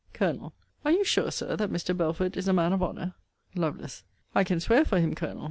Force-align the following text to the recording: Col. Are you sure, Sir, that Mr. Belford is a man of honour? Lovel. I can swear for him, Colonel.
Col. 0.13 0.51
Are 0.83 0.89
you 0.89 1.03
sure, 1.03 1.29
Sir, 1.29 1.55
that 1.57 1.69
Mr. 1.69 1.95
Belford 1.95 2.35
is 2.35 2.47
a 2.47 2.53
man 2.53 2.73
of 2.73 2.81
honour? 2.81 3.13
Lovel. 3.53 3.85
I 4.33 4.43
can 4.43 4.59
swear 4.59 4.83
for 4.83 4.99
him, 4.99 5.13
Colonel. 5.13 5.39